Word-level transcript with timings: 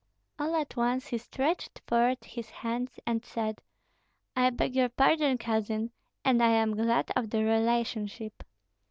All 0.39 0.55
at 0.55 0.75
once 0.75 1.05
he 1.09 1.19
stretched 1.19 1.79
forth 1.85 2.23
his 2.23 2.49
hands 2.49 2.99
and 3.05 3.23
said, 3.23 3.61
"I 4.35 4.49
beg 4.49 4.75
your 4.75 4.89
pardon, 4.89 5.37
cousin, 5.37 5.91
and 6.25 6.41
I 6.41 6.49
am 6.49 6.75
glad 6.75 7.11
of 7.15 7.29
the 7.29 7.43
relationship." 7.43 8.41